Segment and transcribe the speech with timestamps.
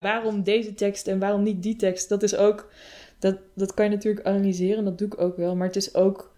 [0.00, 2.08] Waarom deze tekst en waarom niet die tekst?
[2.08, 2.72] Dat is ook,
[3.18, 5.56] dat, dat kan je natuurlijk analyseren, dat doe ik ook wel.
[5.56, 6.34] Maar het is ook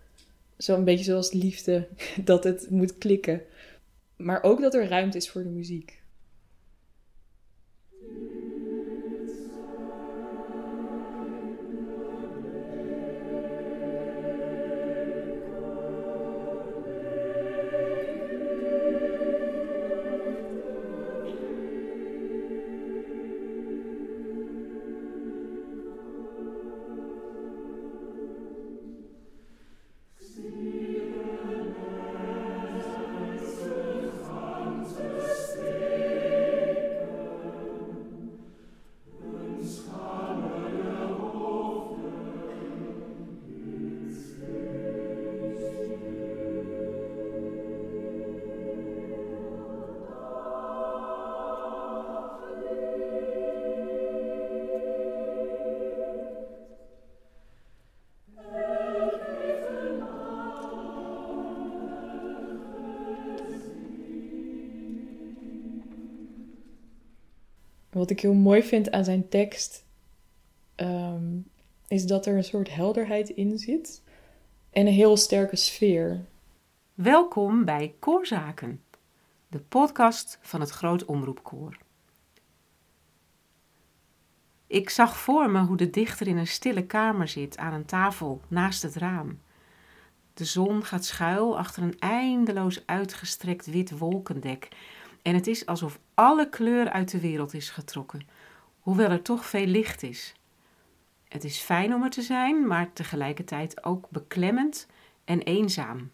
[0.56, 1.88] zo'n beetje zoals liefde,
[2.24, 3.42] dat het moet klikken.
[4.16, 6.01] Maar ook dat er ruimte is voor de muziek.
[68.02, 69.84] Wat ik heel mooi vind aan zijn tekst,
[70.74, 71.38] ehm,
[71.88, 74.02] is dat er een soort helderheid in zit
[74.70, 76.24] en een heel sterke sfeer.
[76.94, 78.82] Welkom bij Koorzaken,
[79.48, 81.78] de podcast van het Groot Omroepkoor.
[84.66, 88.40] Ik zag voor me hoe de dichter in een stille kamer zit aan een tafel
[88.48, 89.40] naast het raam.
[90.34, 94.68] De zon gaat schuil achter een eindeloos uitgestrekt wit wolkendek
[95.22, 98.26] en het is alsof alle kleur uit de wereld is getrokken,
[98.80, 100.34] hoewel er toch veel licht is.
[101.28, 104.86] Het is fijn om er te zijn, maar tegelijkertijd ook beklemmend
[105.24, 106.10] en eenzaam.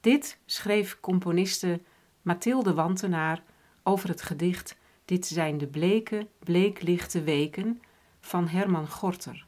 [0.00, 1.80] Dit schreef componiste
[2.22, 3.42] Mathilde Wantenaar
[3.82, 7.82] over het gedicht Dit zijn de bleke, bleeklichte weken
[8.20, 9.46] van Herman Gorter.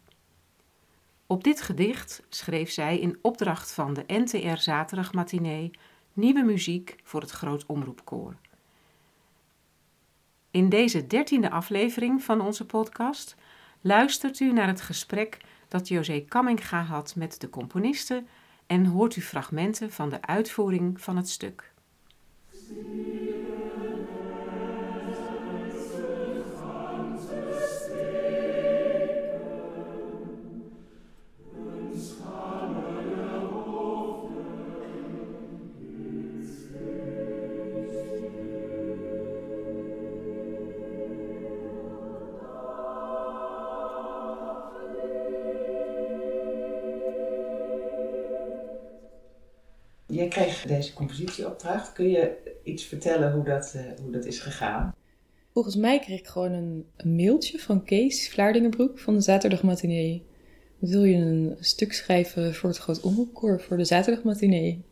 [1.27, 5.71] Op dit gedicht schreef zij in opdracht van de NTR Zaterdagmatinee
[6.19, 8.37] nieuwe muziek voor het Groot Omroepkoor.
[10.51, 13.37] In deze dertiende aflevering van onze podcast
[13.81, 18.27] luistert u naar het gesprek dat José Kamminga had met de componisten
[18.67, 21.73] en hoort u fragmenten van de uitvoering van het stuk.
[50.19, 51.93] Jij kreeg deze compositieopdracht.
[51.93, 54.95] Kun je iets vertellen hoe dat, uh, hoe dat is gegaan?
[55.53, 60.27] Volgens mij kreeg ik gewoon een, een mailtje van Kees Vlaardingenbroek van de Zaterdagmatinee.
[60.79, 64.85] Wil je een stuk schrijven voor het Groot Omroepkoor voor de Zaterdagmatinee?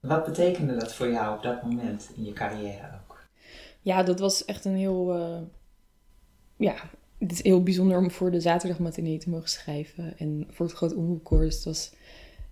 [0.00, 3.28] Wat betekende dat voor jou op dat moment in je carrière ook?
[3.80, 5.16] Ja, dat was echt een heel...
[5.16, 5.40] Uh,
[6.56, 6.74] ja,
[7.18, 10.18] het is heel bijzonder om voor de Zaterdagmatinee te mogen schrijven.
[10.18, 11.44] En voor het Groot Omroepkoor.
[11.44, 11.92] Dus het was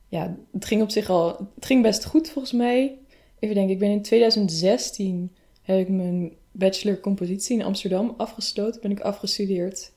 [0.09, 2.99] ja, het ging op zich al, het ging best goed volgens mij.
[3.39, 5.33] Even denken, ik ben in 2016
[5.63, 9.93] heb ik mijn bachelor compositie in Amsterdam afgesloten, ben ik afgestudeerd.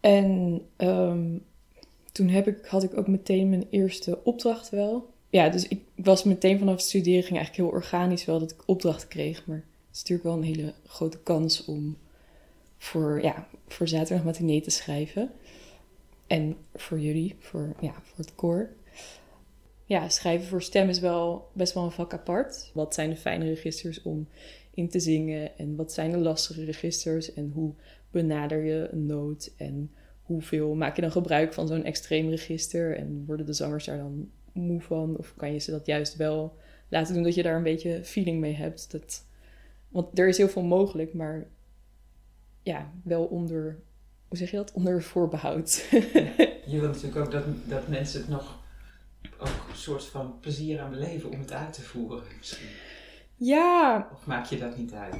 [0.00, 1.44] En um,
[2.12, 5.10] toen heb ik, had ik ook meteen mijn eerste opdracht wel.
[5.30, 8.62] Ja, dus ik was meteen vanaf het studeren ging eigenlijk heel organisch wel dat ik
[8.66, 9.46] opdrachten kreeg.
[9.46, 11.96] Maar het is natuurlijk wel een hele grote kans om
[12.78, 15.30] voor, ja, voor zaterdag matinee te schrijven.
[16.26, 18.70] En voor jullie, voor, ja, voor het koor
[19.92, 22.70] ja, schrijven voor stem is wel best wel een vak apart.
[22.74, 24.28] Wat zijn de fijne registers om
[24.74, 27.74] in te zingen en wat zijn de lastige registers en hoe
[28.10, 29.92] benader je een noot en
[30.22, 34.30] hoeveel maak je dan gebruik van zo'n extreem register en worden de zangers daar dan
[34.52, 36.56] moe van of kan je ze dat juist wel
[36.88, 38.90] laten doen dat je daar een beetje feeling mee hebt.
[38.90, 39.26] Dat,
[39.88, 41.46] want er is heel veel mogelijk, maar
[42.62, 43.78] ja, wel onder,
[44.28, 44.72] hoe zeg je dat?
[44.72, 45.86] Onder voorbehoud.
[46.72, 48.61] je wil natuurlijk ook dat, dat mensen het nog
[49.82, 52.68] soort van plezier aan beleven om het uit te voeren misschien.
[53.36, 54.08] Ja.
[54.12, 55.16] Of maak je dat niet uit?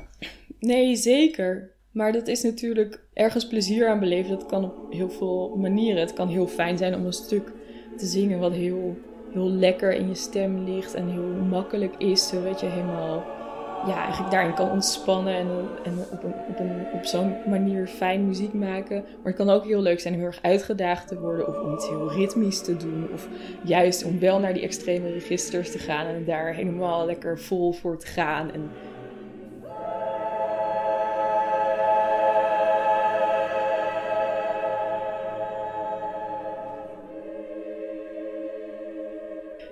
[0.59, 1.71] Nee, zeker.
[1.91, 4.31] Maar dat is natuurlijk ergens plezier aan beleven.
[4.31, 6.01] Dat kan op heel veel manieren.
[6.01, 7.53] Het kan heel fijn zijn om een stuk
[7.97, 8.97] te zingen wat heel,
[9.33, 12.29] heel lekker in je stem ligt en heel makkelijk is.
[12.29, 13.42] Zodat je helemaal
[13.87, 15.49] ja, eigenlijk daarin kan ontspannen en,
[15.85, 19.03] en op, op, een, op zo'n manier fijn muziek maken.
[19.03, 21.75] Maar het kan ook heel leuk zijn om heel erg uitgedaagd te worden of om
[21.75, 23.09] iets heel ritmisch te doen.
[23.13, 23.29] Of
[23.63, 27.99] juist om wel naar die extreme registers te gaan en daar helemaal lekker vol voor
[27.99, 28.53] te gaan.
[28.53, 28.71] En,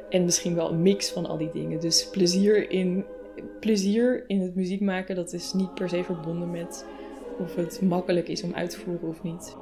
[0.09, 1.81] en misschien wel een mix van al die dingen.
[1.81, 3.05] Dus plezier in
[3.61, 6.87] plezier in het muziek maken, dat is niet per se verbonden met
[7.39, 9.57] of het makkelijk is om uit te voeren of niet.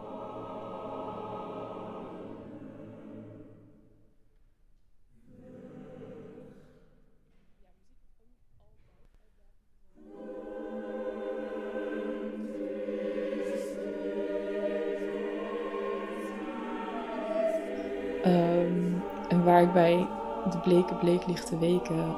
[18.23, 18.93] Ehm,
[19.29, 20.06] en waar ik bij
[20.50, 22.17] de bleke bleeklichte weken,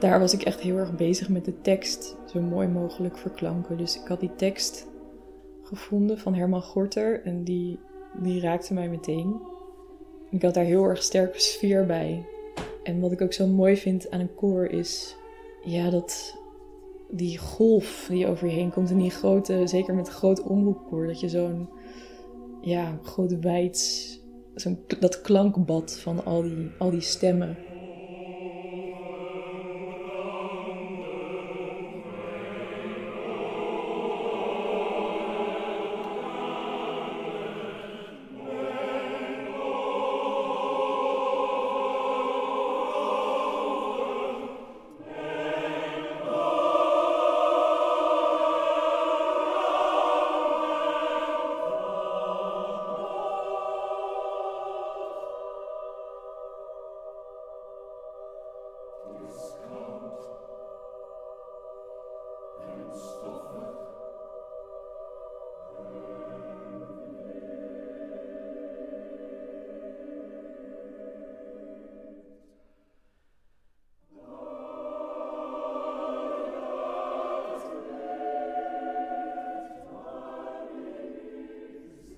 [0.00, 3.76] daar was ik echt heel erg bezig met de tekst zo mooi mogelijk verklanken.
[3.76, 4.86] Dus ik had die tekst
[5.62, 7.78] gevonden van Herman Gorter en die,
[8.22, 9.40] die raakte mij meteen.
[10.30, 12.26] Ik had daar heel erg sterke sfeer bij.
[12.82, 15.16] En wat ik ook zo mooi vind aan een koor is,
[15.64, 16.38] ja, dat
[17.10, 21.06] die golf die over je heen komt en die grote, zeker met een groot omroepkoor,
[21.06, 21.68] dat je zo'n
[22.60, 24.18] ja, groot wijd
[24.54, 27.56] zo'n dat klankbad van al die, al die stemmen.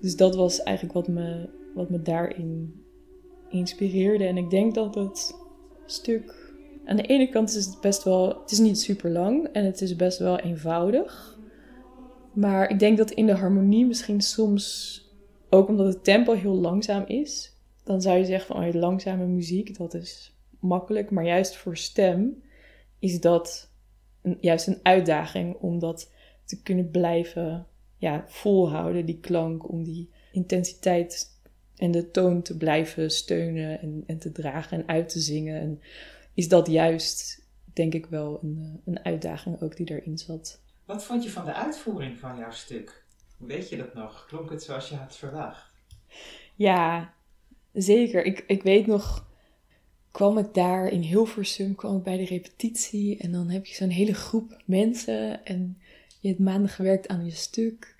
[0.03, 2.83] Dus dat was eigenlijk wat me, wat me daarin
[3.49, 4.25] inspireerde.
[4.25, 5.35] En ik denk dat het
[5.85, 6.53] stuk.
[6.85, 8.41] Aan de ene kant is het best wel.
[8.41, 11.39] Het is niet super lang en het is best wel eenvoudig.
[12.33, 14.97] Maar ik denk dat in de harmonie misschien soms.
[15.49, 17.57] Ook omdat het tempo heel langzaam is.
[17.83, 21.11] Dan zou je zeggen van oh, langzame muziek, dat is makkelijk.
[21.11, 22.43] Maar juist voor stem
[22.99, 23.71] is dat
[24.39, 26.11] juist een uitdaging om dat
[26.45, 27.67] te kunnen blijven
[28.03, 31.39] ja, volhouden, die klank, om die intensiteit
[31.75, 35.61] en de toon te blijven steunen en, en te dragen en uit te zingen.
[35.61, 35.81] En
[36.33, 40.61] is dat juist, denk ik wel, een, eh, een uitdaging ook die erin zat.
[40.85, 43.05] Wat vond je van de uitvoering van jouw stuk?
[43.37, 44.25] Weet je dat nog?
[44.25, 45.73] Klonk het zoals je had verwacht?
[46.55, 47.13] Ja,
[47.73, 48.25] zeker.
[48.25, 49.27] Ik, ik weet nog,
[50.11, 53.89] kwam ik daar in Hilversum, kwam ik bij de repetitie en dan heb je zo'n
[53.89, 55.77] hele groep mensen en
[56.19, 57.92] je hebt maanden gewerkt aan je stuk.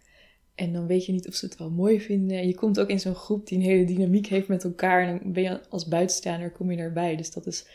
[0.55, 2.37] En dan weet je niet of ze het wel mooi vinden.
[2.37, 5.07] En je komt ook in zo'n groep die een hele dynamiek heeft met elkaar.
[5.07, 7.15] En dan ben je als buitenstaander, kom je erbij.
[7.15, 7.67] Dus dat is,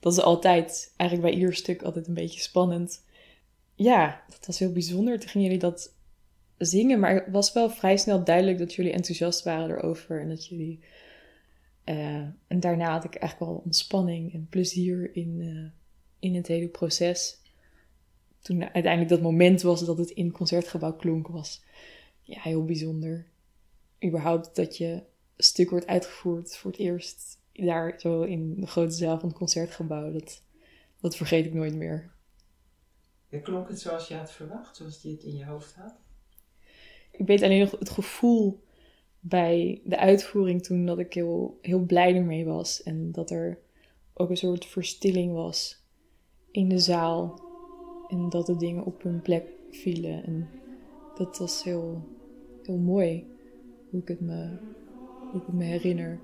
[0.00, 3.04] dat is altijd, eigenlijk bij ieder stuk altijd een beetje spannend.
[3.74, 5.20] Ja, dat was heel bijzonder.
[5.20, 5.94] Toen jullie dat
[6.58, 7.00] zingen.
[7.00, 10.20] Maar het was wel vrij snel duidelijk dat jullie enthousiast waren erover.
[10.20, 10.80] En dat jullie...
[11.84, 15.70] Uh, en daarna had ik eigenlijk wel ontspanning en plezier in, uh,
[16.18, 17.40] in het hele proces.
[18.40, 21.62] Toen uiteindelijk dat moment was dat het in het concertgebouw klonk, was
[22.26, 23.26] ja, heel bijzonder.
[24.04, 25.02] Überhaupt dat je
[25.36, 30.12] stuk wordt uitgevoerd voor het eerst daar zo in de grote zaal van het concertgebouw.
[30.12, 30.42] Dat,
[31.00, 32.10] dat vergeet ik nooit meer.
[33.28, 35.94] En klonk het zoals je had verwacht, zoals je het in je hoofd had?
[37.10, 38.64] Ik weet alleen nog het gevoel
[39.20, 42.82] bij de uitvoering toen dat ik heel, heel blij ermee was.
[42.82, 43.58] En dat er
[44.14, 45.84] ook een soort verstilling was
[46.50, 47.40] in de zaal.
[48.08, 50.24] En dat de dingen op hun plek vielen.
[50.24, 50.48] En
[51.14, 52.15] dat was heel,
[52.66, 53.26] heel mooi
[53.90, 54.48] hoe ik het me,
[55.30, 56.18] hoe ik het me herinner.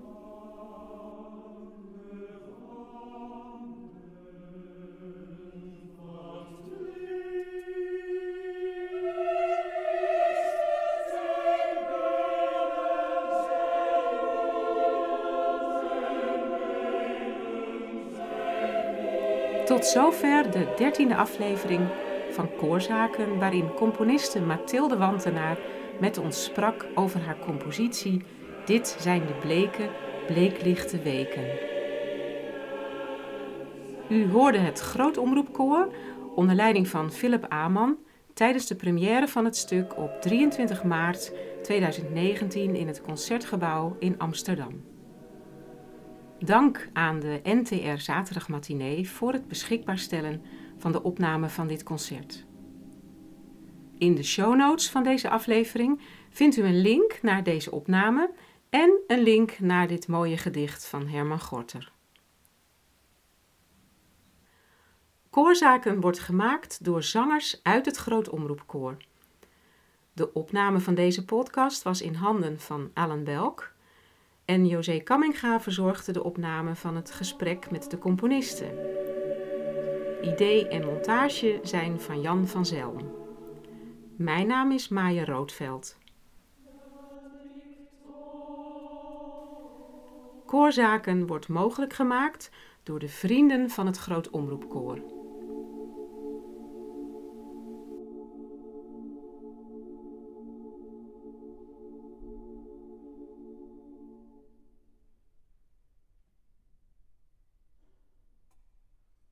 [19.66, 21.80] Tot zover de dertiende aflevering
[22.30, 25.58] van Koorzaken, waarin componiste Mathilde Wantenaar
[26.02, 28.22] met ons sprak over haar compositie
[28.64, 29.90] Dit zijn de bleke,
[30.26, 31.44] bleeklichte weken.
[34.08, 35.94] U hoorde het Groot Omroepkoor
[36.34, 37.96] onder leiding van Philip Aman
[38.34, 41.32] tijdens de première van het stuk op 23 maart
[41.62, 44.84] 2019 in het Concertgebouw in Amsterdam.
[46.38, 50.42] Dank aan de NTR Zaterdagmatinee voor het beschikbaar stellen
[50.78, 52.46] van de opname van dit concert.
[54.02, 58.30] In de show notes van deze aflevering vindt u een link naar deze opname
[58.70, 61.92] en een link naar dit mooie gedicht van Herman Gorter.
[65.30, 68.96] Koorzaken wordt gemaakt door zangers uit het Groot Omroepkoor.
[70.12, 73.72] De opname van deze podcast was in handen van Alan Belk
[74.44, 78.78] en José Kamminga verzorgde de opname van het gesprek met de componisten.
[80.22, 83.21] Idee en montage zijn van Jan van Zelm.
[84.16, 85.98] Mijn naam is Maya Roodveld.
[90.46, 92.50] Koorzaken wordt mogelijk gemaakt
[92.82, 95.21] door de vrienden van het Groot Omroepkoor.